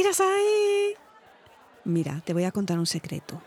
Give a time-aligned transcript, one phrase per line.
[0.00, 0.96] ¡Irasai!
[1.84, 3.42] Mira, te voy a contar un secreto.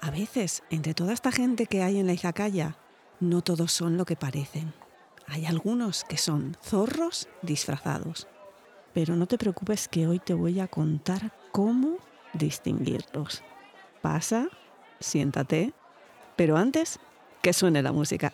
[0.00, 2.76] A veces, entre toda esta gente que hay en la izakaya,
[3.18, 4.72] no todos son lo que parecen.
[5.26, 8.28] Hay algunos que son zorros disfrazados.
[8.94, 11.96] Pero no te preocupes que hoy te voy a contar cómo
[12.32, 13.42] distinguirlos.
[14.00, 14.46] Pasa,
[15.00, 15.72] siéntate,
[16.36, 17.00] pero antes
[17.42, 18.32] que suene la música.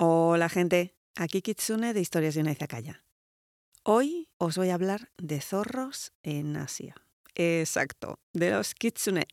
[0.00, 3.04] Hola gente, aquí Kitsune de Historias de una Izakaya.
[3.82, 6.94] Hoy os voy a hablar de zorros en Asia.
[7.38, 9.26] Exacto, de los Kitsune.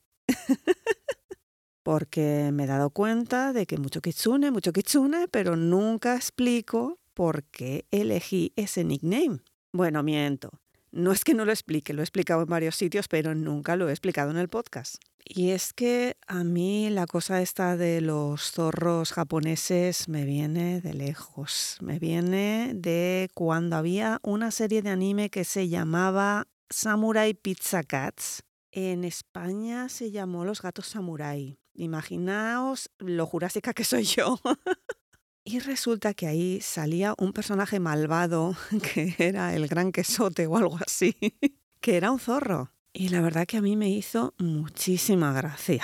[1.84, 7.44] Porque me he dado cuenta de que mucho Kitsune, mucho Kitsune, pero nunca explico por
[7.44, 9.40] qué elegí ese nickname.
[9.74, 10.52] Bueno, miento.
[10.92, 13.90] No es que no lo explique, lo he explicado en varios sitios, pero nunca lo
[13.90, 14.96] he explicado en el podcast.
[15.26, 20.94] Y es que a mí la cosa esta de los zorros japoneses me viene de
[20.94, 21.78] lejos.
[21.82, 28.44] Me viene de cuando había una serie de anime que se llamaba Samurai Pizza Cats.
[28.72, 31.60] En España se llamó Los Gatos Samurai.
[31.74, 34.40] Imaginaos lo jurásica que soy yo.
[35.48, 38.58] Y resulta que ahí salía un personaje malvado
[38.94, 41.16] que era el gran quesote o algo así,
[41.82, 42.72] que era un zorro.
[42.94, 45.84] Y la verdad que a mí me hizo muchísima gracia.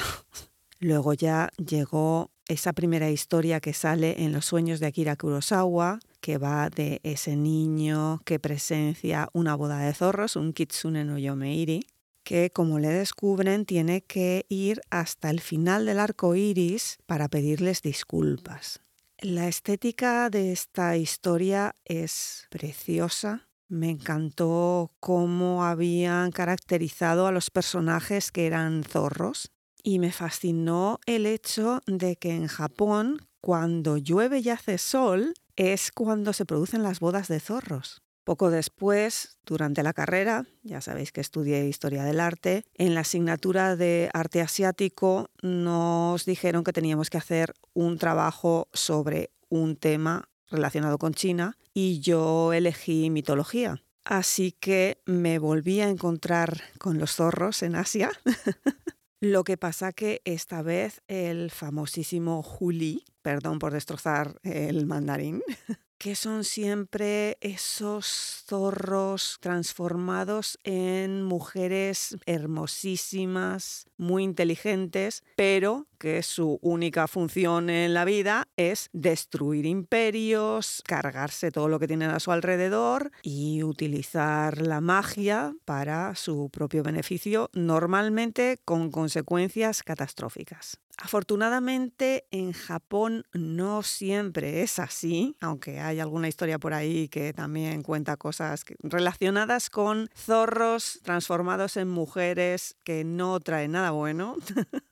[0.81, 6.39] Luego ya llegó esa primera historia que sale en Los sueños de Akira Kurosawa, que
[6.39, 11.81] va de ese niño que presencia una boda de zorros, un kitsune no yomeiri,
[12.23, 17.83] que como le descubren tiene que ir hasta el final del arco iris para pedirles
[17.83, 18.81] disculpas.
[19.19, 23.47] La estética de esta historia es preciosa.
[23.67, 29.51] Me encantó cómo habían caracterizado a los personajes que eran zorros.
[29.84, 35.92] Y me fascinó el hecho de que en Japón, cuando llueve y hace sol, es
[35.92, 38.02] cuando se producen las bodas de zorros.
[38.24, 43.75] Poco después, durante la carrera, ya sabéis que estudié historia del arte, en la asignatura
[43.75, 51.00] de arte asiático nos dijeron que teníamos que hacer un trabajo sobre un tema relacionado
[51.00, 53.81] con China y yo elegí mitología.
[54.06, 58.12] Así que me volví a encontrar con los zorros en Asia.
[59.23, 65.43] Lo que pasa que esta vez el famosísimo Juli, perdón por destrozar el mandarín,
[66.01, 77.07] que son siempre esos zorros transformados en mujeres hermosísimas, muy inteligentes, pero que su única
[77.07, 83.11] función en la vida es destruir imperios, cargarse todo lo que tienen a su alrededor
[83.21, 90.79] y utilizar la magia para su propio beneficio, normalmente con consecuencias catastróficas.
[91.03, 97.81] Afortunadamente en Japón no siempre es así, aunque hay alguna historia por ahí que también
[97.81, 104.35] cuenta cosas relacionadas con zorros transformados en mujeres que no traen nada bueno.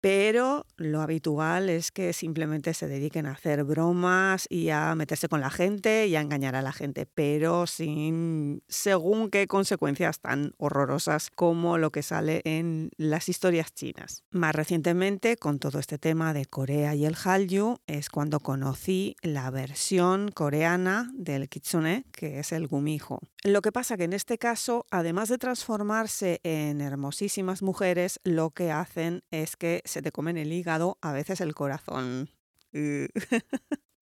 [0.00, 5.40] pero lo habitual es que simplemente se dediquen a hacer bromas y a meterse con
[5.40, 11.30] la gente y a engañar a la gente, pero sin según qué consecuencias tan horrorosas
[11.30, 14.22] como lo que sale en las historias chinas.
[14.30, 19.50] Más recientemente, con todo este tema de Corea y el Hallyu, es cuando conocí la
[19.50, 23.20] versión coreana del kitsune, que es el gumijo.
[23.44, 28.72] Lo que pasa que en este caso, además de transformarse en hermosísimas mujeres, lo que
[28.72, 32.30] hacen es que se te comen el hígado, a veces el corazón.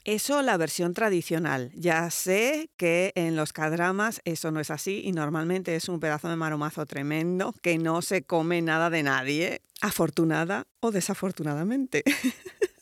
[0.05, 1.73] Eso la versión tradicional.
[1.75, 6.29] Ya sé que en los cadramas eso no es así y normalmente es un pedazo
[6.29, 12.05] de maromazo tremendo que no se come nada de nadie, afortunada o desafortunadamente.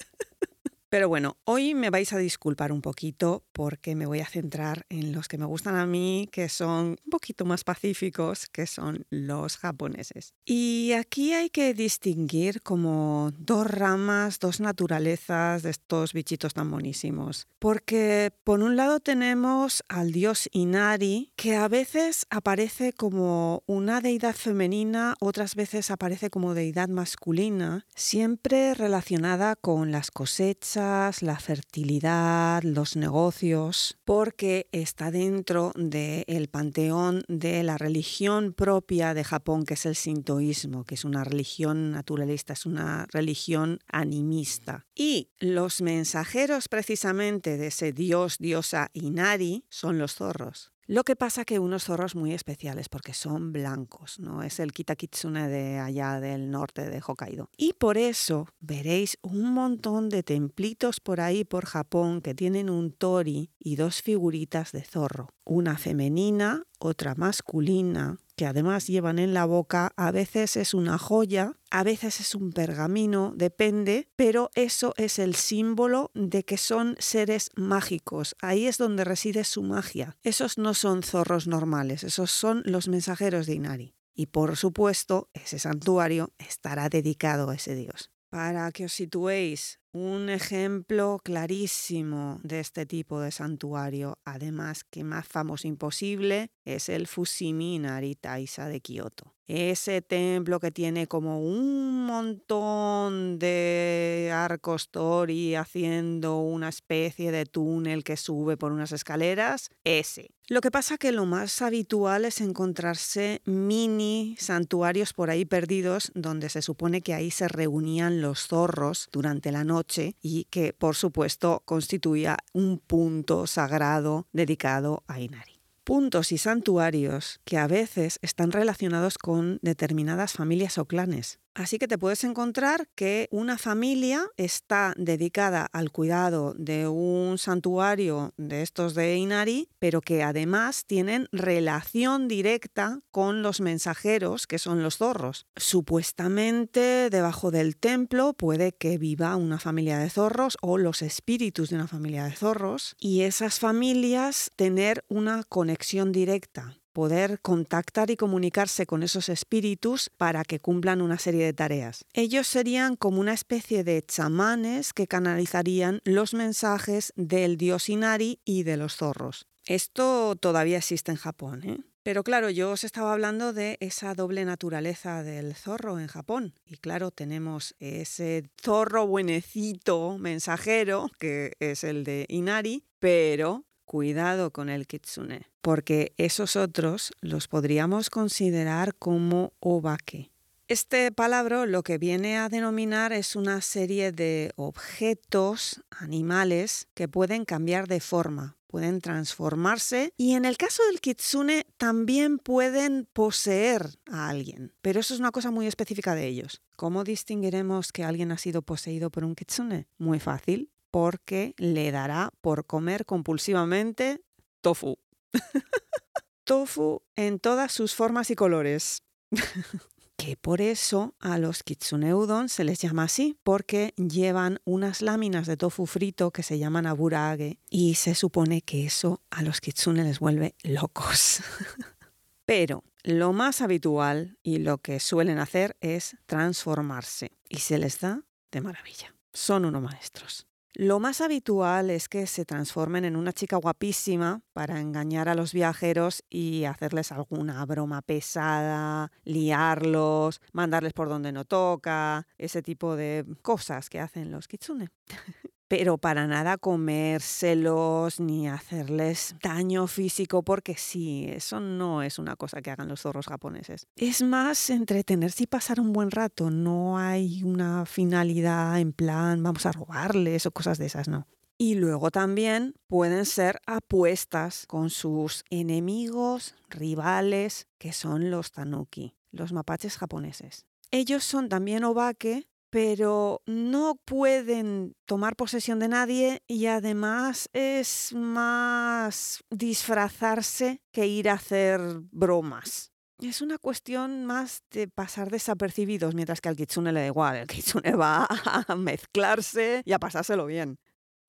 [0.94, 5.10] Pero bueno, hoy me vais a disculpar un poquito porque me voy a centrar en
[5.10, 9.56] los que me gustan a mí, que son un poquito más pacíficos, que son los
[9.56, 10.34] japoneses.
[10.44, 17.48] Y aquí hay que distinguir como dos ramas, dos naturalezas de estos bichitos tan monísimos.
[17.58, 24.36] Porque por un lado tenemos al dios Inari, que a veces aparece como una deidad
[24.36, 30.83] femenina, otras veces aparece como deidad masculina, siempre relacionada con las cosechas,
[31.20, 39.64] la fertilidad, los negocios, porque está dentro del panteón de la religión propia de Japón,
[39.64, 44.86] que es el sintoísmo, que es una religión naturalista, es una religión animista.
[44.94, 50.73] Y los mensajeros precisamente de ese dios, diosa Inari, son los zorros.
[50.86, 55.48] Lo que pasa que unos zorros muy especiales porque son blancos, no es el Kitakitsune
[55.48, 57.48] de allá del norte de Hokkaido.
[57.56, 62.92] Y por eso veréis un montón de templitos por ahí por Japón que tienen un
[62.92, 69.46] tori y dos figuritas de zorro, una femenina, otra masculina, que además llevan en la
[69.46, 75.18] boca, a veces es una joya, a veces es un pergamino, depende, pero eso es
[75.18, 78.36] el símbolo de que son seres mágicos.
[78.40, 80.16] Ahí es donde reside su magia.
[80.22, 83.94] Esos no son zorros normales, esos son los mensajeros de Inari.
[84.14, 88.10] Y por supuesto, ese santuario estará dedicado a ese dios.
[88.30, 95.26] Para que os situéis, un ejemplo clarísimo de este tipo de santuario, además que más
[95.26, 99.34] famoso imposible, es el Fushimi Inari Taisa de Kioto.
[99.46, 108.04] Ese templo que tiene como un montón de arcos tori haciendo una especie de túnel
[108.04, 110.30] que sube por unas escaleras, ese.
[110.48, 116.50] Lo que pasa que lo más habitual es encontrarse mini santuarios por ahí perdidos donde
[116.50, 121.62] se supone que ahí se reunían los zorros durante la noche y que por supuesto
[121.64, 125.53] constituía un punto sagrado dedicado a Inari
[125.84, 131.38] puntos y santuarios que a veces están relacionados con determinadas familias o clanes.
[131.54, 138.34] Así que te puedes encontrar que una familia está dedicada al cuidado de un santuario
[138.36, 144.82] de estos de Inari, pero que además tienen relación directa con los mensajeros, que son
[144.82, 145.46] los zorros.
[145.54, 151.76] Supuestamente debajo del templo puede que viva una familia de zorros o los espíritus de
[151.76, 158.86] una familia de zorros y esas familias tener una conexión directa poder contactar y comunicarse
[158.86, 162.06] con esos espíritus para que cumplan una serie de tareas.
[162.14, 168.62] Ellos serían como una especie de chamanes que canalizarían los mensajes del dios Inari y
[168.62, 169.46] de los zorros.
[169.66, 171.78] Esto todavía existe en Japón, ¿eh?
[172.04, 176.52] Pero claro, yo os estaba hablando de esa doble naturaleza del zorro en Japón.
[176.66, 184.68] Y claro, tenemos ese zorro buenecito mensajero, que es el de Inari, pero cuidado con
[184.68, 190.30] el kitsune, porque esos otros los podríamos considerar como obake.
[190.66, 197.44] Este palabra lo que viene a denominar es una serie de objetos, animales, que pueden
[197.44, 204.30] cambiar de forma, pueden transformarse y en el caso del kitsune también pueden poseer a
[204.30, 204.72] alguien.
[204.80, 206.62] Pero eso es una cosa muy específica de ellos.
[206.76, 209.86] ¿Cómo distinguiremos que alguien ha sido poseído por un kitsune?
[209.98, 214.22] Muy fácil porque le dará por comer compulsivamente
[214.60, 215.00] tofu.
[216.44, 219.02] tofu en todas sus formas y colores.
[220.16, 225.48] que por eso a los kitsune udon se les llama así, porque llevan unas láminas
[225.48, 230.04] de tofu frito que se llaman aburage y se supone que eso a los kitsune
[230.04, 231.40] les vuelve locos.
[232.46, 238.22] Pero lo más habitual y lo que suelen hacer es transformarse y se les da
[238.52, 239.12] de maravilla.
[239.32, 240.46] Son unos maestros.
[240.76, 245.52] Lo más habitual es que se transformen en una chica guapísima para engañar a los
[245.52, 253.24] viajeros y hacerles alguna broma pesada, liarlos, mandarles por donde no toca, ese tipo de
[253.42, 254.88] cosas que hacen los kitsune.
[255.68, 262.62] pero para nada comérselos ni hacerles daño físico, porque sí, eso no es una cosa
[262.62, 263.86] que hagan los zorros japoneses.
[263.96, 269.66] Es más entretenerse y pasar un buen rato, no hay una finalidad en plan vamos
[269.66, 271.26] a robarles o cosas de esas, no.
[271.56, 279.52] Y luego también pueden ser apuestas con sus enemigos, rivales, que son los tanuki, los
[279.52, 280.66] mapaches japoneses.
[280.90, 289.44] Ellos son también obake, pero no pueden tomar posesión de nadie y además es más
[289.48, 292.90] disfrazarse que ir a hacer bromas.
[293.20, 297.36] Es una cuestión más de pasar desapercibidos, mientras que al kitsune le da igual.
[297.36, 300.80] El kitsune va a mezclarse y a pasárselo bien.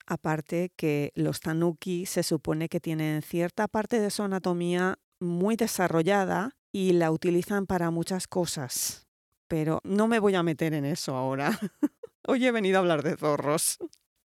[0.04, 6.56] Aparte que los tanuki se supone que tienen cierta parte de su anatomía muy desarrollada
[6.72, 9.05] y la utilizan para muchas cosas
[9.48, 11.58] pero no me voy a meter en eso ahora.
[12.26, 13.78] Hoy he venido a hablar de zorros.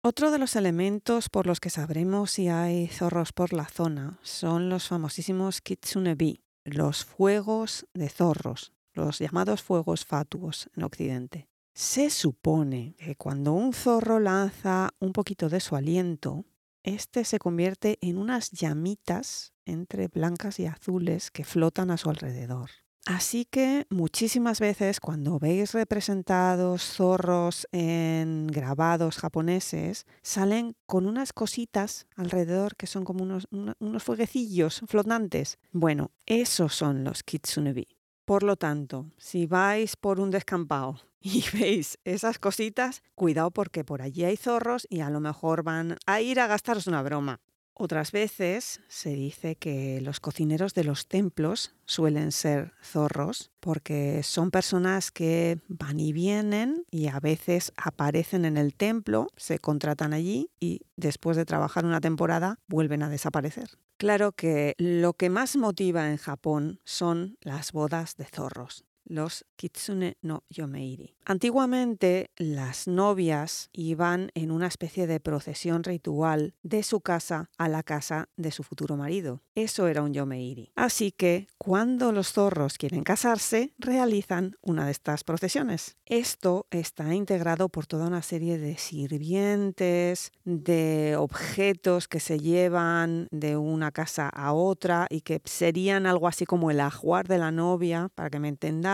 [0.03, 4.69] Otro de los elementos por los que sabremos si hay zorros por la zona son
[4.69, 11.47] los famosísimos kitsunebi, los fuegos de zorros, los llamados fuegos fatuos en Occidente.
[11.73, 16.45] Se supone que cuando un zorro lanza un poquito de su aliento,
[16.83, 22.71] este se convierte en unas llamitas entre blancas y azules que flotan a su alrededor.
[23.07, 32.05] Así que muchísimas veces cuando veis representados zorros en grabados japoneses, salen con unas cositas
[32.15, 35.57] alrededor que son como unos, unos fueguecillos flotantes.
[35.71, 37.87] Bueno, esos son los kitsunebi.
[38.23, 44.03] Por lo tanto, si vais por un descampado y veis esas cositas, cuidado porque por
[44.03, 47.39] allí hay zorros y a lo mejor van a ir a gastaros una broma.
[47.83, 54.51] Otras veces se dice que los cocineros de los templos suelen ser zorros porque son
[54.51, 60.51] personas que van y vienen y a veces aparecen en el templo, se contratan allí
[60.59, 63.79] y después de trabajar una temporada vuelven a desaparecer.
[63.97, 70.17] Claro que lo que más motiva en Japón son las bodas de zorros los kitsune
[70.21, 71.15] no yomeiri.
[71.25, 77.83] Antiguamente las novias iban en una especie de procesión ritual de su casa a la
[77.83, 79.41] casa de su futuro marido.
[79.55, 80.71] Eso era un yomeiri.
[80.75, 85.97] Así que cuando los zorros quieren casarse, realizan una de estas procesiones.
[86.05, 93.57] Esto está integrado por toda una serie de sirvientes, de objetos que se llevan de
[93.57, 98.09] una casa a otra y que serían algo así como el ajuar de la novia,
[98.15, 98.90] para que me entendáis,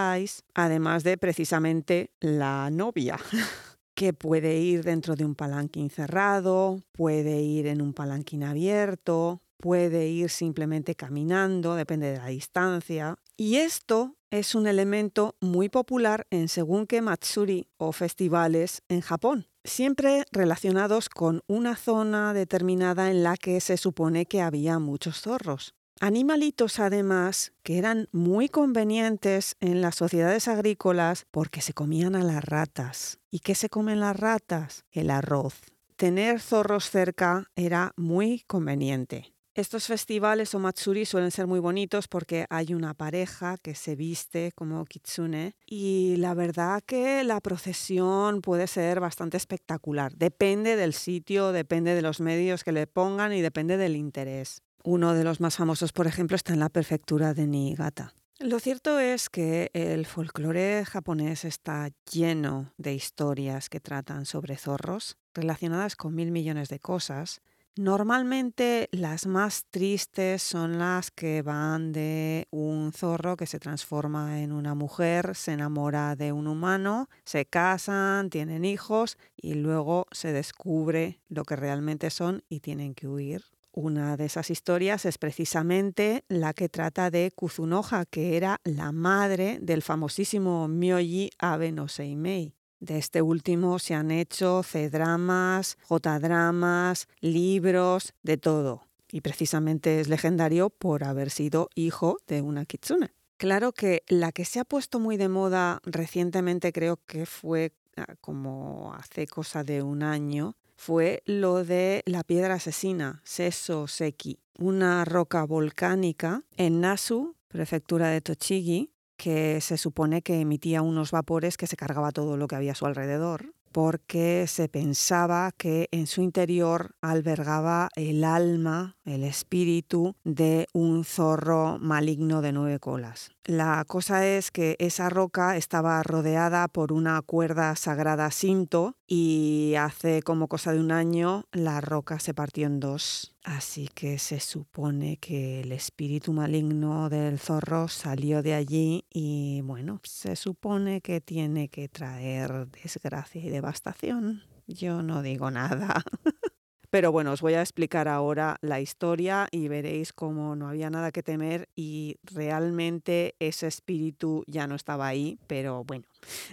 [0.53, 3.17] además de precisamente la novia.
[3.97, 10.07] que puede ir dentro de un palanquín cerrado, puede ir en un palanquín abierto, puede
[10.07, 13.15] ir simplemente caminando, depende de la distancia.
[13.35, 19.47] Y esto es un elemento muy popular en según qué matsuri o festivales en Japón,
[19.63, 25.73] siempre relacionados con una zona determinada en la que se supone que había muchos zorros.
[25.99, 32.43] Animalitos además que eran muy convenientes en las sociedades agrícolas porque se comían a las
[32.43, 33.19] ratas.
[33.31, 34.85] ¿Y qué se comen las ratas?
[34.91, 35.55] El arroz.
[35.95, 39.33] Tener zorros cerca era muy conveniente.
[39.55, 44.51] Estos festivales o matsuri suelen ser muy bonitos porque hay una pareja que se viste
[44.53, 50.13] como kitsune y la verdad que la procesión puede ser bastante espectacular.
[50.15, 54.61] Depende del sitio, depende de los medios que le pongan y depende del interés.
[54.89, 58.13] Uno de los más famosos, por ejemplo, está en la prefectura de Niigata.
[58.39, 65.17] Lo cierto es que el folclore japonés está lleno de historias que tratan sobre zorros,
[65.33, 67.41] relacionadas con mil millones de cosas.
[67.75, 74.53] Normalmente las más tristes son las que van de un zorro que se transforma en
[74.53, 81.19] una mujer, se enamora de un humano, se casan, tienen hijos y luego se descubre
[81.27, 83.43] lo que realmente son y tienen que huir
[83.77, 89.59] una de esas historias es precisamente la que trata de Kuzunoha, que era la madre
[89.61, 92.55] del famosísimo Myoji Abe no Seimei.
[92.79, 98.87] De este último se han hecho C-dramas, J-dramas, libros, de todo.
[99.11, 103.13] Y precisamente es legendario por haber sido hijo de una kitsune.
[103.37, 108.15] Claro que la que se ha puesto muy de moda recientemente creo que fue ah,
[108.21, 115.03] como hace cosa de un año, fue lo de la piedra asesina, Seso Seki, una
[115.03, 121.67] roca volcánica en Nasu, prefectura de Tochigi, que se supone que emitía unos vapores que
[121.67, 126.23] se cargaba todo lo que había a su alrededor porque se pensaba que en su
[126.23, 133.29] interior albergaba el alma, el espíritu de un zorro maligno de nueve colas.
[133.43, 140.21] La cosa es que esa roca estaba rodeada por una cuerda sagrada cinto y hace
[140.23, 143.37] como cosa de un año la roca se partió en dos.
[143.45, 150.01] Así que se supone que el espíritu maligno del zorro salió de allí y bueno,
[150.03, 154.43] se supone que tiene que traer desgracia y devastación.
[154.65, 156.01] Yo no digo nada.
[156.89, 161.11] Pero bueno, os voy a explicar ahora la historia y veréis cómo no había nada
[161.11, 166.05] que temer y realmente ese espíritu ya no estaba ahí, pero bueno.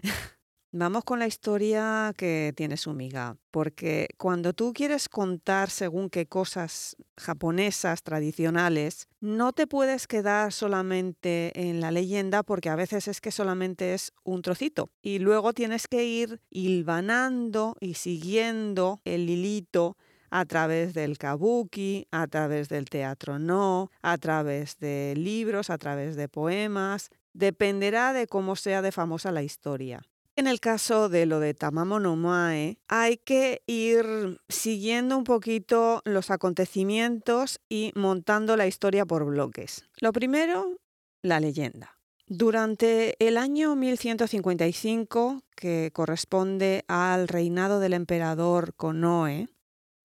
[0.76, 6.26] Vamos con la historia que tiene su miga, porque cuando tú quieres contar según qué
[6.26, 13.20] cosas japonesas tradicionales, no te puedes quedar solamente en la leyenda porque a veces es
[13.20, 19.96] que solamente es un trocito y luego tienes que ir hilvanando y siguiendo el hilito
[20.28, 26.16] a través del kabuki, a través del teatro no, a través de libros, a través
[26.16, 27.10] de poemas.
[27.32, 30.02] Dependerá de cómo sea de famosa la historia.
[30.36, 36.02] En el caso de lo de Tamamo no Mae, hay que ir siguiendo un poquito
[36.04, 39.88] los acontecimientos y montando la historia por bloques.
[40.00, 40.80] Lo primero,
[41.22, 42.00] la leyenda.
[42.26, 49.48] Durante el año 1155, que corresponde al reinado del emperador Konoe,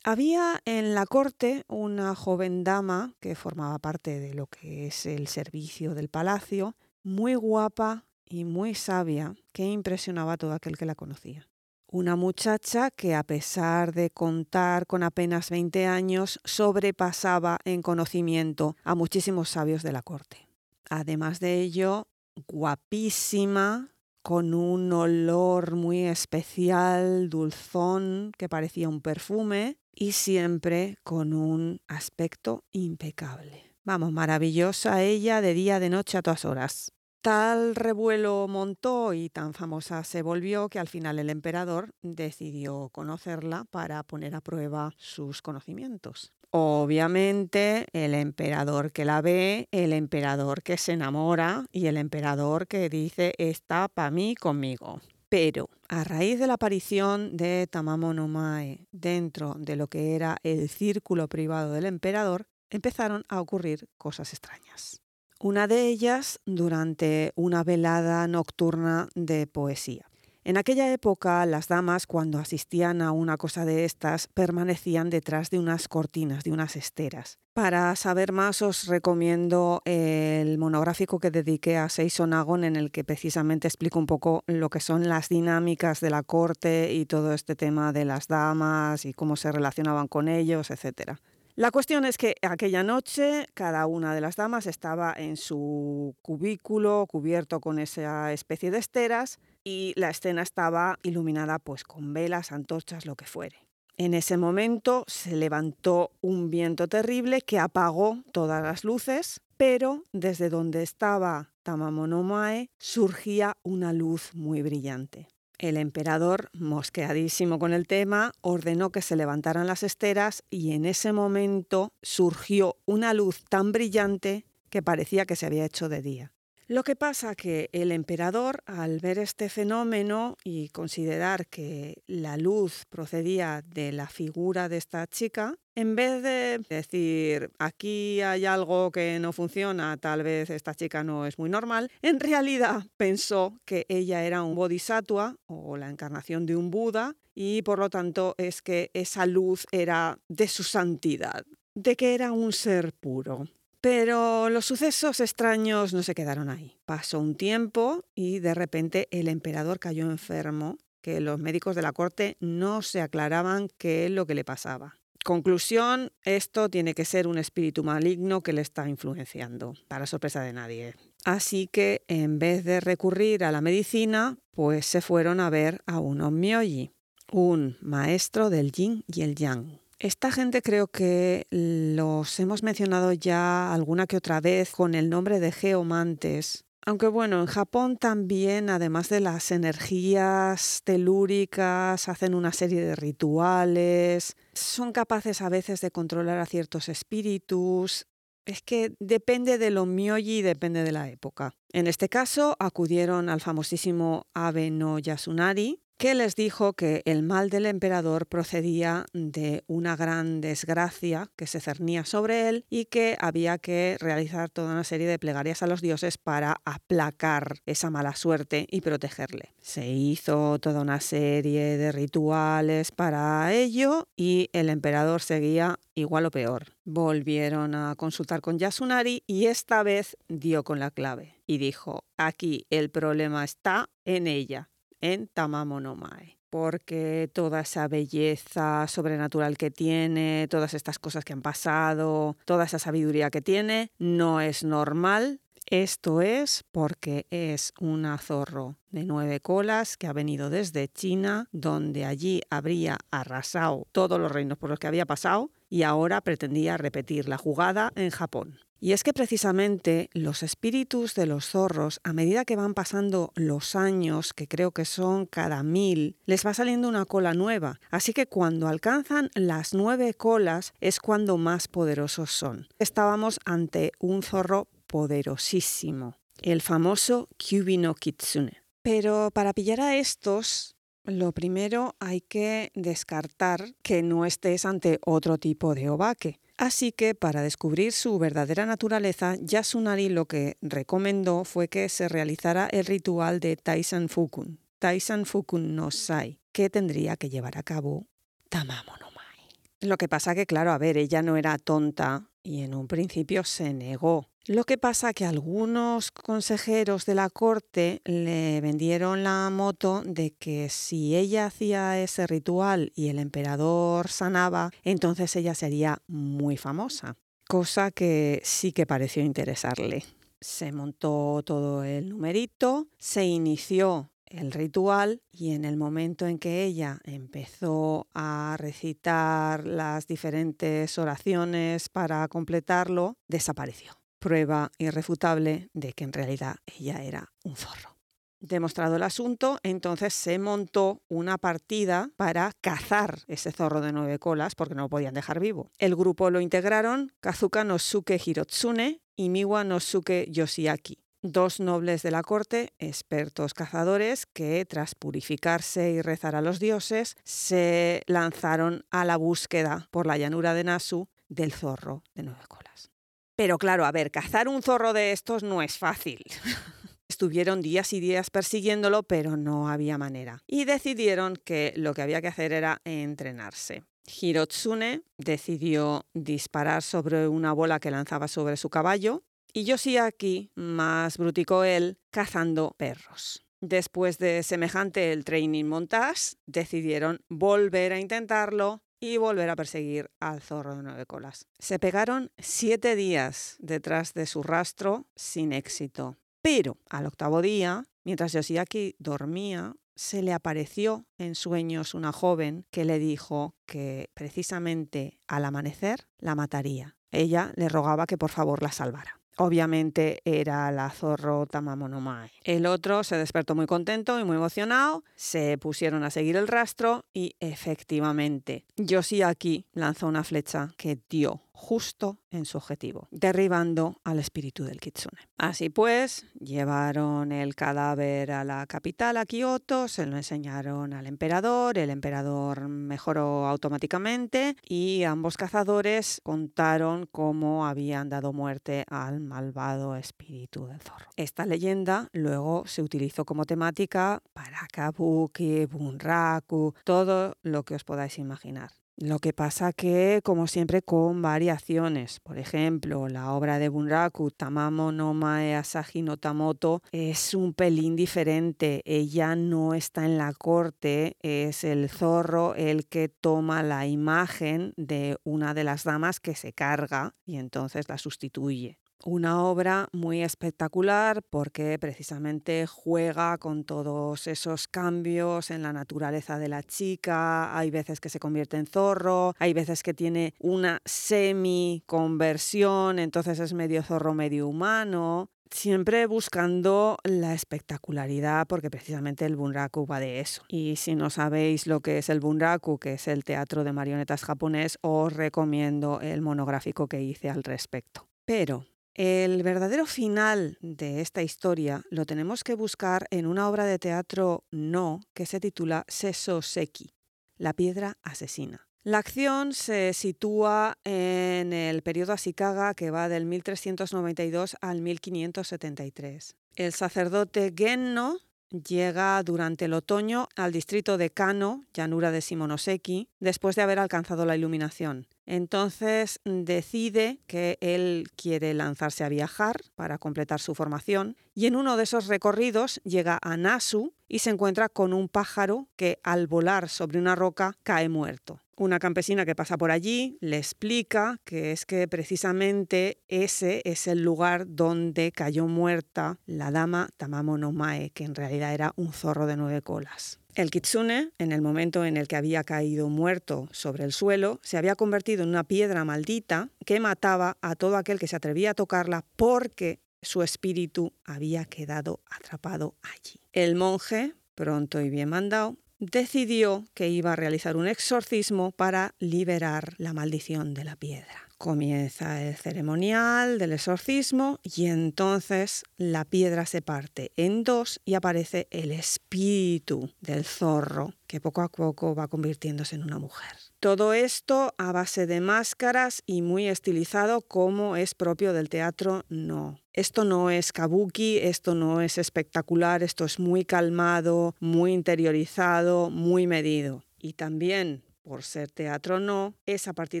[0.02, 5.28] había en la corte una joven dama que formaba parte de lo que es el
[5.28, 10.94] servicio del palacio, muy guapa y muy sabia, que impresionaba a todo aquel que la
[10.94, 11.48] conocía.
[11.88, 18.94] Una muchacha que a pesar de contar con apenas 20 años, sobrepasaba en conocimiento a
[18.94, 20.48] muchísimos sabios de la corte.
[20.90, 22.08] Además de ello,
[22.48, 31.80] guapísima, con un olor muy especial, dulzón, que parecía un perfume, y siempre con un
[31.86, 33.72] aspecto impecable.
[33.84, 36.92] Vamos, maravillosa ella de día, de noche, a todas horas.
[37.20, 43.64] Tal revuelo montó y tan famosa se volvió que al final el emperador decidió conocerla
[43.70, 46.32] para poner a prueba sus conocimientos.
[46.50, 52.88] Obviamente, el emperador que la ve, el emperador que se enamora y el emperador que
[52.88, 55.00] dice está para mí conmigo.
[55.28, 60.38] Pero a raíz de la aparición de Tamamo no Mae dentro de lo que era
[60.44, 65.02] el círculo privado del emperador, empezaron a ocurrir cosas extrañas.
[65.38, 70.08] Una de ellas durante una velada nocturna de poesía.
[70.44, 75.58] En aquella época, las damas, cuando asistían a una cosa de estas, permanecían detrás de
[75.58, 77.38] unas cortinas, de unas esteras.
[77.52, 83.04] Para saber más, os recomiendo el monográfico que dediqué a Seison Agon, en el que
[83.04, 87.56] precisamente explico un poco lo que son las dinámicas de la corte y todo este
[87.56, 91.18] tema de las damas y cómo se relacionaban con ellos, etc.
[91.56, 97.06] La cuestión es que aquella noche cada una de las damas estaba en su cubículo
[97.08, 103.06] cubierto con esa especie de esteras y la escena estaba iluminada pues con velas, antorchas,
[103.06, 103.56] lo que fuere.
[103.96, 110.50] En ese momento se levantó un viento terrible que apagó todas las luces, pero desde
[110.50, 115.28] donde estaba Tamamonomae surgía una luz muy brillante.
[115.58, 121.12] El emperador, mosqueadísimo con el tema, ordenó que se levantaran las esteras y en ese
[121.12, 126.35] momento surgió una luz tan brillante que parecía que se había hecho de día.
[126.68, 132.86] Lo que pasa que el emperador, al ver este fenómeno y considerar que la luz
[132.90, 139.20] procedía de la figura de esta chica, en vez de decir aquí hay algo que
[139.20, 144.24] no funciona, tal vez esta chica no es muy normal, en realidad pensó que ella
[144.24, 148.90] era un bodhisattva o la encarnación de un Buda y por lo tanto es que
[148.92, 151.44] esa luz era de su santidad,
[151.76, 153.46] de que era un ser puro.
[153.88, 156.76] Pero los sucesos extraños no se quedaron ahí.
[156.86, 161.92] Pasó un tiempo y de repente el emperador cayó enfermo, que los médicos de la
[161.92, 164.96] corte no se aclaraban qué es lo que le pasaba.
[165.24, 170.52] Conclusión, esto tiene que ser un espíritu maligno que le está influenciando, para sorpresa de
[170.52, 170.96] nadie.
[171.24, 176.00] Así que en vez de recurrir a la medicina, pues se fueron a ver a
[176.00, 176.90] un Onmyoji,
[177.30, 179.78] un maestro del yin y el yang.
[179.98, 185.40] Esta gente creo que los hemos mencionado ya alguna que otra vez con el nombre
[185.40, 186.64] de geomantes.
[186.84, 194.36] Aunque bueno, en Japón también, además de las energías telúricas, hacen una serie de rituales,
[194.52, 198.06] son capaces a veces de controlar a ciertos espíritus.
[198.44, 201.54] Es que depende de lo myoji y depende de la época.
[201.72, 207.48] En este caso, acudieron al famosísimo Abe no Yasunari, que les dijo que el mal
[207.48, 213.58] del emperador procedía de una gran desgracia que se cernía sobre él y que había
[213.58, 218.66] que realizar toda una serie de plegarias a los dioses para aplacar esa mala suerte
[218.70, 219.54] y protegerle.
[219.62, 226.30] Se hizo toda una serie de rituales para ello y el emperador seguía igual o
[226.30, 226.74] peor.
[226.84, 232.66] Volvieron a consultar con Yasunari y esta vez dio con la clave y dijo, aquí
[232.68, 234.68] el problema está en ella
[235.00, 242.38] en Tamamonomae porque toda esa belleza sobrenatural que tiene, todas estas cosas que han pasado,
[242.46, 245.40] toda esa sabiduría que tiene, no es normal.
[245.68, 252.04] Esto es porque es un azorro de nueve colas que ha venido desde China, donde
[252.04, 257.28] allí habría arrasado todos los reinos por los que había pasado y ahora pretendía repetir
[257.28, 258.60] la jugada en Japón.
[258.78, 263.74] Y es que precisamente los espíritus de los zorros, a medida que van pasando los
[263.74, 267.80] años, que creo que son cada mil, les va saliendo una cola nueva.
[267.90, 272.68] Así que cuando alcanzan las nueve colas es cuando más poderosos son.
[272.78, 278.62] Estábamos ante un zorro poderosísimo, el famoso Kyubi no Kitsune.
[278.82, 285.38] Pero para pillar a estos, lo primero hay que descartar que no estés ante otro
[285.38, 291.68] tipo de obake Así que para descubrir su verdadera naturaleza, Yasunari lo que recomendó fue
[291.68, 297.28] que se realizara el ritual de Taisan Fukun, Taisan Fukun no Sai, que tendría que
[297.28, 298.06] llevar a cabo
[298.48, 299.48] Tamamo no Mai.
[299.80, 303.44] Lo que pasa que, claro, a ver, ella no era tonta y en un principio
[303.44, 304.30] se negó.
[304.48, 310.68] Lo que pasa que algunos consejeros de la corte le vendieron la moto de que
[310.68, 317.16] si ella hacía ese ritual y el emperador sanaba, entonces ella sería muy famosa,
[317.48, 320.04] cosa que sí que pareció interesarle.
[320.40, 326.62] Se montó todo el numerito, se inició el ritual y en el momento en que
[326.62, 334.05] ella empezó a recitar las diferentes oraciones para completarlo, desapareció.
[334.18, 337.96] Prueba irrefutable de que en realidad ella era un zorro.
[338.38, 344.54] Demostrado el asunto, entonces se montó una partida para cazar ese zorro de nueve colas
[344.54, 345.70] porque no lo podían dejar vivo.
[345.78, 352.22] El grupo lo integraron Kazuka Nosuke Hirotsune y Miwa Nosuke Yoshiaki dos nobles de la
[352.22, 359.16] corte, expertos cazadores, que tras purificarse y rezar a los dioses, se lanzaron a la
[359.16, 362.90] búsqueda por la llanura de Nasu del zorro de nueve colas.
[363.36, 366.24] Pero claro, a ver, cazar un zorro de estos no es fácil.
[367.08, 370.42] Estuvieron días y días persiguiéndolo, pero no había manera.
[370.46, 373.84] Y decidieron que lo que había que hacer era entrenarse.
[374.20, 379.22] Hirotsune decidió disparar sobre una bola que lanzaba sobre su caballo
[379.52, 383.46] y Yoshiaki, más brutico él, cazando perros.
[383.60, 390.40] Después de semejante el training montage, decidieron volver a intentarlo y volver a perseguir al
[390.40, 391.46] zorro de nueve colas.
[391.58, 396.16] Se pegaron siete días detrás de su rastro sin éxito.
[396.42, 402.84] Pero al octavo día, mientras Yoshiaki dormía, se le apareció en sueños una joven que
[402.84, 406.96] le dijo que precisamente al amanecer la mataría.
[407.10, 409.15] Ella le rogaba que por favor la salvara.
[409.36, 412.30] Obviamente era la zorro Tamamonomai.
[412.44, 417.04] El otro se despertó muy contento y muy emocionado, se pusieron a seguir el rastro
[417.12, 424.64] y efectivamente Yoshiaki lanzó una flecha que dio justo en su objetivo, derribando al espíritu
[424.64, 425.22] del kitsune.
[425.38, 431.78] Así pues, llevaron el cadáver a la capital, a Kioto, se lo enseñaron al emperador,
[431.78, 440.66] el emperador mejoró automáticamente y ambos cazadores contaron cómo habían dado muerte al malvado espíritu
[440.66, 441.10] del zorro.
[441.16, 448.18] Esta leyenda luego se utilizó como temática para Kabuki, Bunraku, todo lo que os podáis
[448.18, 448.70] imaginar.
[448.98, 452.18] Lo que pasa que, como siempre, con variaciones.
[452.20, 457.94] Por ejemplo, la obra de Bunraku, Tamamo no Mae Asahi no Tamoto, es un pelín
[457.94, 458.80] diferente.
[458.86, 465.18] Ella no está en la corte, es el zorro el que toma la imagen de
[465.24, 468.78] una de las damas que se carga y entonces la sustituye.
[469.04, 476.48] Una obra muy espectacular porque precisamente juega con todos esos cambios en la naturaleza de
[476.48, 482.98] la chica, hay veces que se convierte en zorro, hay veces que tiene una semi-conversión,
[482.98, 490.00] entonces es medio zorro, medio humano, siempre buscando la espectacularidad, porque precisamente el bunraku va
[490.00, 490.42] de eso.
[490.48, 494.24] Y si no sabéis lo que es el bunraku, que es el teatro de marionetas
[494.24, 498.08] japonés, os recomiendo el monográfico que hice al respecto.
[498.24, 498.64] Pero
[498.96, 504.44] el verdadero final de esta historia lo tenemos que buscar en una obra de teatro
[504.50, 506.94] no que se titula Seso Seki,
[507.36, 508.68] la piedra asesina.
[508.84, 516.34] La acción se sitúa en el periodo Ashikaga que va del 1392 al 1573.
[516.54, 518.16] El sacerdote Genno
[518.50, 524.24] llega durante el otoño al distrito de Kano, llanura de Simonoseki, después de haber alcanzado
[524.24, 525.06] la iluminación.
[525.26, 531.76] Entonces decide que él quiere lanzarse a viajar para completar su formación y en uno
[531.76, 536.68] de esos recorridos llega a Nasu y se encuentra con un pájaro que al volar
[536.68, 538.40] sobre una roca cae muerto.
[538.58, 544.02] Una campesina que pasa por allí le explica que es que precisamente ese es el
[544.02, 549.26] lugar donde cayó muerta la dama Tamamo no Mae, que en realidad era un zorro
[549.26, 550.20] de nueve colas.
[550.36, 554.58] El kitsune, en el momento en el que había caído muerto sobre el suelo, se
[554.58, 558.54] había convertido en una piedra maldita que mataba a todo aquel que se atrevía a
[558.54, 563.18] tocarla porque su espíritu había quedado atrapado allí.
[563.32, 569.72] El monje, pronto y bien mandado, decidió que iba a realizar un exorcismo para liberar
[569.78, 571.25] la maldición de la piedra.
[571.38, 578.48] Comienza el ceremonial del exorcismo y entonces la piedra se parte en dos y aparece
[578.50, 583.36] el espíritu del zorro que poco a poco va convirtiéndose en una mujer.
[583.60, 589.60] Todo esto a base de máscaras y muy estilizado como es propio del teatro no.
[589.74, 596.26] Esto no es kabuki, esto no es espectacular, esto es muy calmado, muy interiorizado, muy
[596.26, 596.82] medido.
[596.98, 600.00] Y también por ser teatro no, es a partir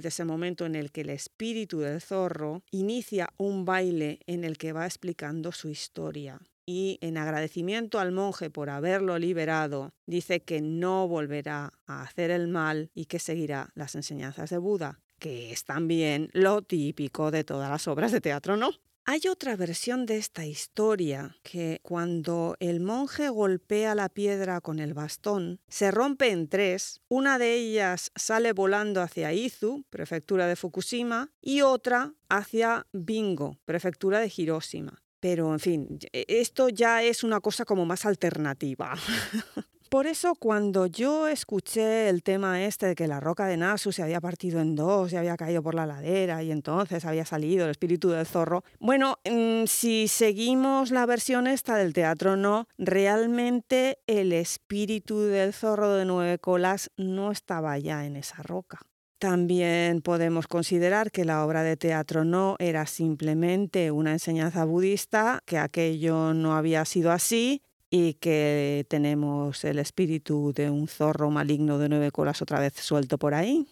[0.00, 4.58] de ese momento en el que el espíritu del zorro inicia un baile en el
[4.58, 6.40] que va explicando su historia.
[6.64, 12.46] Y en agradecimiento al monje por haberlo liberado, dice que no volverá a hacer el
[12.46, 17.68] mal y que seguirá las enseñanzas de Buda, que es también lo típico de todas
[17.68, 18.70] las obras de teatro no.
[19.08, 24.94] Hay otra versión de esta historia que cuando el monje golpea la piedra con el
[24.94, 31.30] bastón, se rompe en tres, una de ellas sale volando hacia Izu, prefectura de Fukushima,
[31.40, 35.00] y otra hacia Bingo, prefectura de Hiroshima.
[35.20, 38.96] Pero, en fin, esto ya es una cosa como más alternativa.
[39.88, 44.02] Por eso cuando yo escuché el tema este de que la roca de Nasu se
[44.02, 47.70] había partido en dos y había caído por la ladera y entonces había salido el
[47.70, 54.32] espíritu del zorro, bueno, mm, si seguimos la versión esta del teatro no, realmente el
[54.32, 58.80] espíritu del zorro de nueve colas no estaba ya en esa roca.
[59.18, 65.56] También podemos considerar que la obra de teatro no era simplemente una enseñanza budista, que
[65.56, 71.88] aquello no había sido así y que tenemos el espíritu de un zorro maligno de
[71.88, 73.66] nueve colas otra vez suelto por ahí.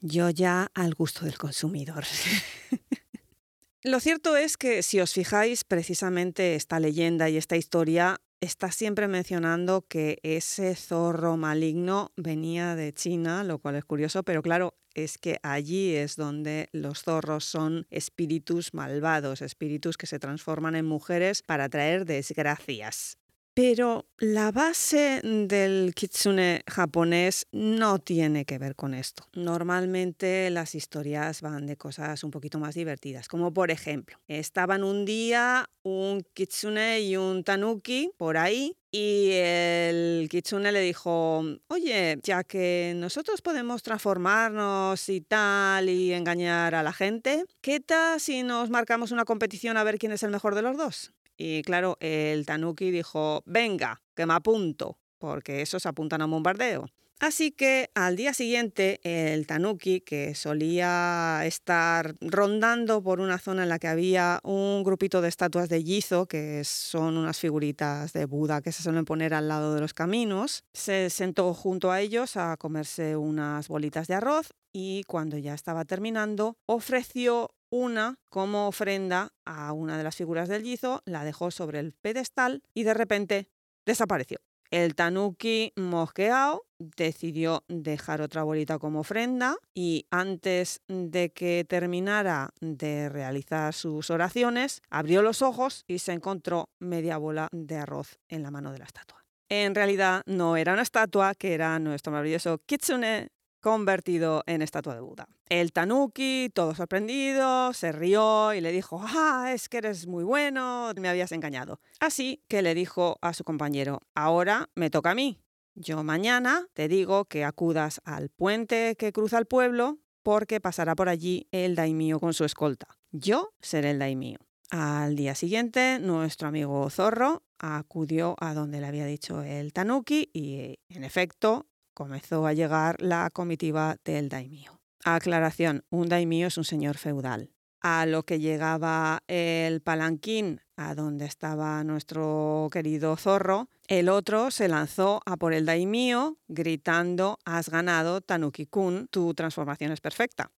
[0.00, 2.04] Yo ya al gusto del consumidor.
[3.82, 9.08] Lo cierto es que si os fijáis, precisamente esta leyenda y esta historia está siempre
[9.08, 15.18] mencionando que ese zorro maligno venía de China, lo cual es curioso, pero claro, es
[15.18, 21.42] que allí es donde los zorros son espíritus malvados, espíritus que se transforman en mujeres
[21.42, 23.18] para traer desgracias.
[23.56, 29.26] Pero la base del kitsune japonés no tiene que ver con esto.
[29.32, 35.06] Normalmente las historias van de cosas un poquito más divertidas, como por ejemplo, estaban un
[35.06, 42.44] día un kitsune y un tanuki por ahí y el kitsune le dijo, oye, ya
[42.44, 48.68] que nosotros podemos transformarnos y tal y engañar a la gente, ¿qué tal si nos
[48.68, 51.15] marcamos una competición a ver quién es el mejor de los dos?
[51.36, 56.86] Y claro, el Tanuki dijo, venga, que me apunto, porque esos apuntan a bombardeo.
[57.18, 63.70] Así que al día siguiente el tanuki, que solía estar rondando por una zona en
[63.70, 68.60] la que había un grupito de estatuas de Yizo, que son unas figuritas de Buda
[68.60, 72.58] que se suelen poner al lado de los caminos, se sentó junto a ellos a
[72.58, 79.72] comerse unas bolitas de arroz y cuando ya estaba terminando ofreció una como ofrenda a
[79.72, 83.48] una de las figuras del Yizo, la dejó sobre el pedestal y de repente
[83.84, 84.38] desapareció.
[84.70, 93.08] El tanuki mosqueado decidió dejar otra bolita como ofrenda y antes de que terminara de
[93.08, 98.50] realizar sus oraciones, abrió los ojos y se encontró media bola de arroz en la
[98.50, 99.24] mano de la estatua.
[99.48, 103.28] En realidad no era una estatua, que era nuestro maravilloso kitsune
[103.66, 105.28] convertido en estatua de Buda.
[105.48, 110.92] El tanuki, todo sorprendido, se rió y le dijo, ah, es que eres muy bueno,
[110.96, 111.80] me habías engañado.
[111.98, 115.40] Así que le dijo a su compañero, ahora me toca a mí.
[115.74, 121.08] Yo mañana te digo que acudas al puente que cruza el pueblo porque pasará por
[121.08, 122.86] allí el daimio con su escolta.
[123.10, 124.38] Yo seré el daimio.
[124.70, 130.78] Al día siguiente, nuestro amigo Zorro acudió a donde le había dicho el tanuki y,
[130.88, 134.82] en efecto, comenzó a llegar la comitiva del daimio.
[135.02, 137.50] Aclaración, un daimio es un señor feudal.
[137.80, 144.68] A lo que llegaba el palanquín a donde estaba nuestro querido zorro, el otro se
[144.68, 150.52] lanzó a por el daimio gritando, has ganado, Tanuki-kun, tu transformación es perfecta.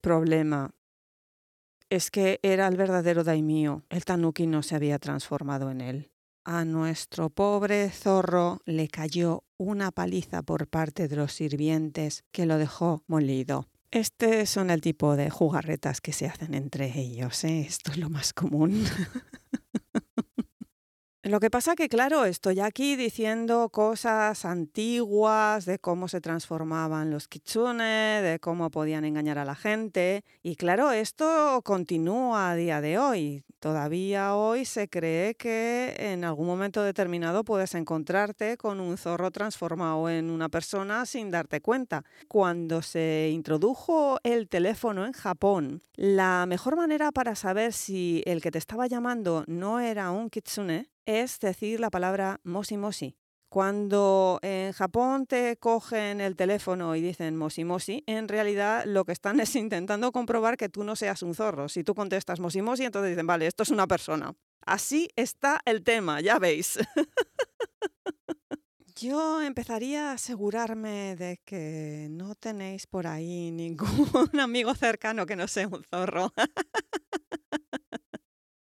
[0.00, 0.70] Problema.
[1.88, 6.10] Es que era el verdadero daimio, el Tanuki no se había transformado en él.
[6.44, 12.56] A nuestro pobre zorro le cayó una paliza por parte de los sirvientes que lo
[12.56, 13.68] dejó molido.
[13.90, 17.60] Este son el tipo de jugarretas que se hacen entre ellos, ¿eh?
[17.60, 18.84] esto es lo más común.
[21.22, 27.28] Lo que pasa que, claro, estoy aquí diciendo cosas antiguas de cómo se transformaban los
[27.28, 30.24] kitsune, de cómo podían engañar a la gente.
[30.42, 33.44] Y claro, esto continúa a día de hoy.
[33.58, 40.08] Todavía hoy se cree que en algún momento determinado puedes encontrarte con un zorro transformado
[40.08, 42.02] en una persona sin darte cuenta.
[42.28, 48.50] Cuando se introdujo el teléfono en Japón, la mejor manera para saber si el que
[48.50, 53.16] te estaba llamando no era un kitsune es decir la palabra moshi moshi.
[53.48, 59.10] Cuando en Japón te cogen el teléfono y dicen moshi moshi, en realidad lo que
[59.10, 61.68] están es intentando comprobar que tú no seas un zorro.
[61.68, 64.32] Si tú contestas moshi moshi, entonces dicen, vale, esto es una persona.
[64.64, 66.78] Así está el tema, ya veis.
[68.94, 73.88] Yo empezaría a asegurarme de que no tenéis por ahí ningún
[74.40, 76.32] amigo cercano que no sea un zorro.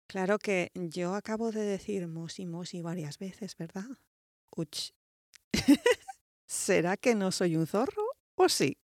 [0.08, 3.84] Claro que yo acabo de decir mosi mosi varias veces, ¿verdad?
[4.56, 4.92] Uch.
[6.46, 8.78] ¿Será que no soy un zorro o sí?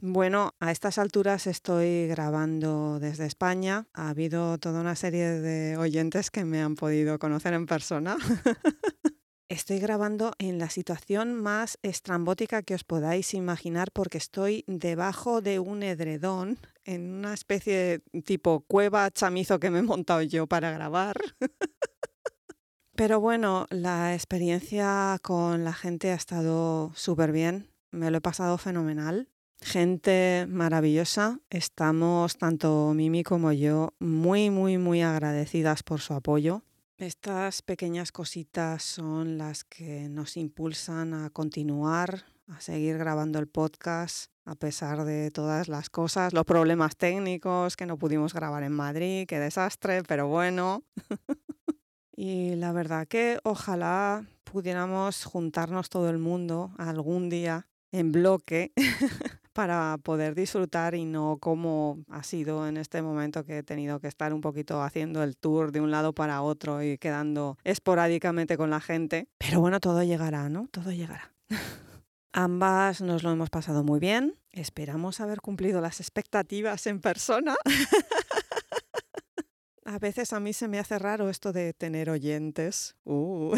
[0.00, 3.88] Bueno, a estas alturas estoy grabando desde España.
[3.92, 8.16] Ha habido toda una serie de oyentes que me han podido conocer en persona.
[9.50, 15.58] Estoy grabando en la situación más estrambótica que os podáis imaginar porque estoy debajo de
[15.58, 17.74] un edredón en una especie
[18.12, 21.16] de tipo cueva chamizo que me he montado yo para grabar.
[22.94, 28.58] Pero bueno, la experiencia con la gente ha estado súper bien, me lo he pasado
[28.58, 29.30] fenomenal.
[29.62, 36.64] Gente maravillosa, estamos tanto Mimi como yo muy, muy, muy agradecidas por su apoyo.
[36.98, 44.32] Estas pequeñas cositas son las que nos impulsan a continuar, a seguir grabando el podcast,
[44.44, 49.28] a pesar de todas las cosas, los problemas técnicos, que no pudimos grabar en Madrid,
[49.28, 50.82] qué desastre, pero bueno.
[52.16, 58.72] y la verdad que ojalá pudiéramos juntarnos todo el mundo algún día en bloque
[59.58, 64.06] para poder disfrutar y no como ha sido en este momento que he tenido que
[64.06, 68.70] estar un poquito haciendo el tour de un lado para otro y quedando esporádicamente con
[68.70, 69.26] la gente.
[69.38, 70.68] Pero bueno, todo llegará, ¿no?
[70.70, 71.32] Todo llegará.
[72.32, 74.36] Ambas nos lo hemos pasado muy bien.
[74.52, 77.56] Esperamos haber cumplido las expectativas en persona.
[79.84, 82.94] a veces a mí se me hace raro esto de tener oyentes.
[83.02, 83.56] Uh.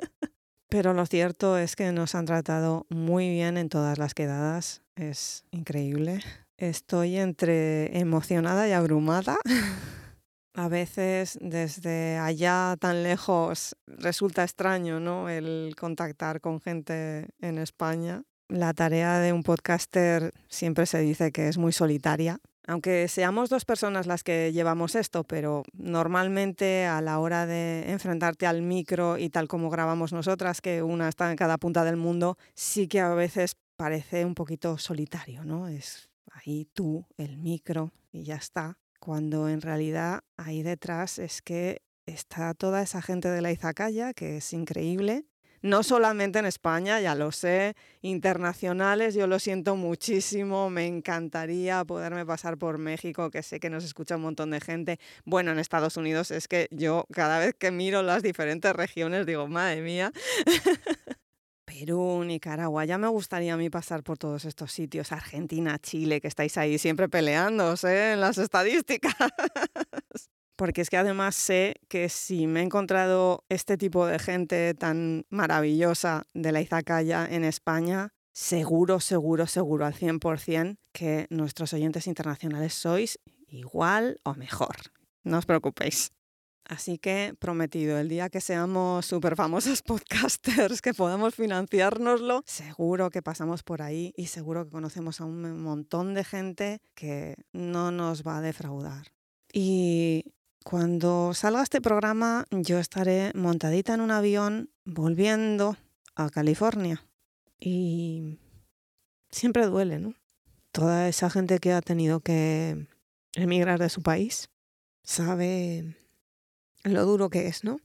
[0.70, 4.85] Pero lo cierto es que nos han tratado muy bien en todas las quedadas.
[4.96, 6.22] Es increíble.
[6.56, 9.36] Estoy entre emocionada y abrumada.
[10.54, 15.28] A veces desde allá tan lejos resulta extraño, ¿no?
[15.28, 18.22] El contactar con gente en España.
[18.48, 23.64] La tarea de un podcaster siempre se dice que es muy solitaria, aunque seamos dos
[23.64, 29.30] personas las que llevamos esto, pero normalmente a la hora de enfrentarte al micro y
[29.30, 33.14] tal como grabamos nosotras, que una está en cada punta del mundo, sí que a
[33.14, 35.68] veces parece un poquito solitario, ¿no?
[35.68, 41.82] Es ahí tú, el micro y ya está, cuando en realidad ahí detrás es que
[42.06, 45.26] está toda esa gente de la Izacaya, que es increíble,
[45.62, 52.24] no solamente en España, ya lo sé, internacionales, yo lo siento muchísimo, me encantaría poderme
[52.24, 55.00] pasar por México, que sé que nos escucha un montón de gente.
[55.24, 59.48] Bueno, en Estados Unidos es que yo cada vez que miro las diferentes regiones digo,
[59.48, 60.12] madre mía.
[61.66, 66.28] Perú, Nicaragua, ya me gustaría a mí pasar por todos estos sitios, Argentina, Chile, que
[66.28, 69.14] estáis ahí siempre peleándose en las estadísticas.
[70.56, 75.26] Porque es que además sé que si me he encontrado este tipo de gente tan
[75.28, 82.72] maravillosa de la Izakaya en España, seguro, seguro, seguro al 100% que nuestros oyentes internacionales
[82.72, 84.76] sois igual o mejor.
[85.24, 86.15] No os preocupéis.
[86.68, 93.22] Así que prometido, el día que seamos súper famosos podcasters, que podamos financiárnoslo, seguro que
[93.22, 98.26] pasamos por ahí y seguro que conocemos a un montón de gente que no nos
[98.26, 99.12] va a defraudar.
[99.52, 105.76] Y cuando salga este programa, yo estaré montadita en un avión volviendo
[106.16, 107.04] a California.
[107.60, 108.40] Y
[109.30, 110.14] siempre duele, ¿no?
[110.72, 112.88] Toda esa gente que ha tenido que
[113.34, 114.50] emigrar de su país
[115.04, 115.96] sabe
[116.92, 117.80] lo duro que es, ¿no?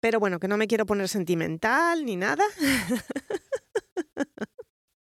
[0.00, 2.44] Pero bueno, que no me quiero poner sentimental ni nada.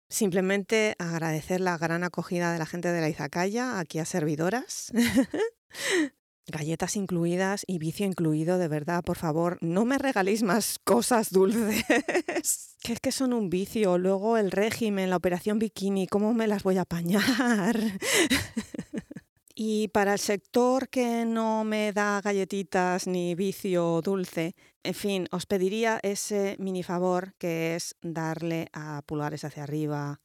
[0.09, 4.93] Simplemente agradecer la gran acogida de la gente de la Izacaya, aquí a servidoras.
[6.47, 11.85] Galletas incluidas y vicio incluido, de verdad, por favor, no me regaléis más cosas dulces.
[12.83, 13.97] que es que son un vicio.
[13.97, 17.77] Luego el régimen, la operación bikini, ¿cómo me las voy a apañar?
[19.65, 25.47] Y para el sector que no me da galletitas ni vicio dulce, en fin, os
[25.47, 30.21] pediría ese mini favor que es darle a pulgares hacia arriba,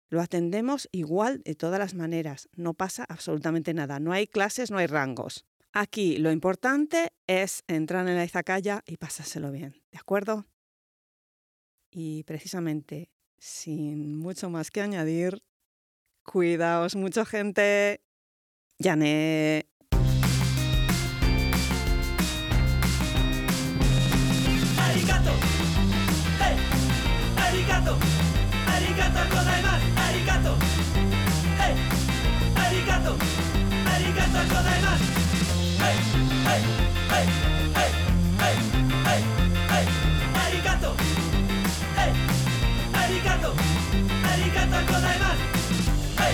[0.09, 4.77] Lo atendemos igual de todas las maneras, no pasa absolutamente nada, no hay clases, no
[4.77, 5.45] hay rangos.
[5.71, 10.47] Aquí lo importante es entrar en la izakaya y pasárselo bien, ¿de acuerdo?
[11.91, 15.43] Y precisamente, sin mucho más que añadir,
[16.23, 18.01] cuidaos mucho gente.
[18.79, 19.67] Yané.
[34.31, 34.45] はい。
[34.45, 35.89] はい。
[35.89, 36.61] はい。
[37.07, 37.25] はい。
[38.37, 38.61] はい。
[39.03, 39.21] はい。
[39.67, 39.87] はい。
[40.35, 40.95] ありがとう
[41.95, 42.13] はい。
[42.93, 43.55] ありがとう
[44.23, 45.19] ありがとうござい。
[45.19, 46.33] ますはい。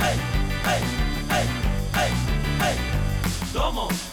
[0.00, 0.18] はい。
[0.64, 0.80] はい。
[1.28, 1.46] はい。
[1.92, 2.10] はい。
[2.58, 3.54] はい。
[3.54, 4.05] どうも